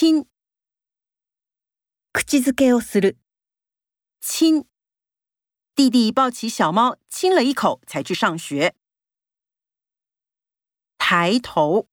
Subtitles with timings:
[0.00, 0.22] 亲，
[2.12, 3.18] 口づけをする。
[4.20, 4.60] 亲，
[5.74, 8.76] 弟弟抱起小猫亲了一口，才去上学。
[10.98, 11.88] 抬头，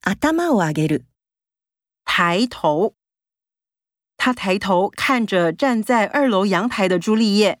[0.00, 1.04] 頭を上げる。
[2.04, 2.96] 抬头，
[4.16, 7.60] 他抬头看着站在二楼阳台的朱丽叶。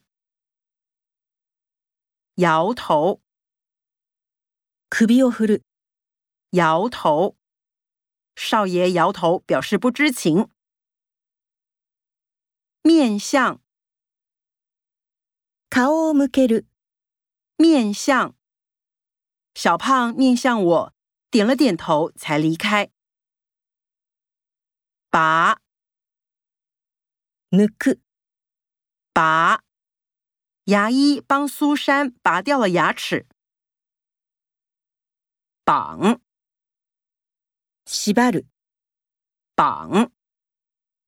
[2.38, 3.20] 摇头，
[4.90, 5.62] 首を振る。
[6.50, 7.36] 摇头。
[8.36, 10.50] 少爷摇头，表示不知情。
[12.82, 13.60] 面向，
[17.56, 18.36] 面向，
[19.54, 20.94] 小胖面向我，
[21.30, 22.90] 点了点头才离开。
[25.08, 25.60] 拔，
[27.48, 28.00] 抜く，
[29.14, 29.62] 拔，
[30.64, 33.26] 牙医帮苏珊拔掉了牙齿。
[35.64, 36.25] 绑。
[39.54, 40.12] 绑。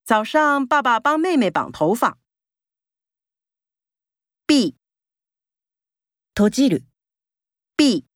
[0.04, 2.18] 早上，爸爸帮妹妹绑头发。
[4.46, 4.76] B，
[6.34, 6.86] 閉じる。
[7.76, 8.06] B，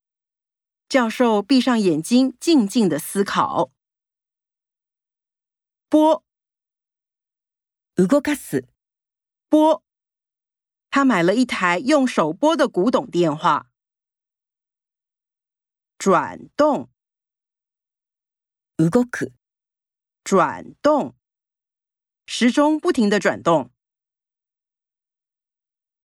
[0.88, 3.70] 教授闭上眼睛，静静的思考。
[5.88, 6.24] 拨。
[7.94, 8.66] 動かす。
[9.50, 9.82] 波，
[10.90, 13.66] 他买了一台用手拨的古董电话。
[15.98, 16.91] 转动。
[18.78, 19.30] u g o k
[20.24, 21.14] 转动，
[22.24, 23.70] 时钟不停的转动。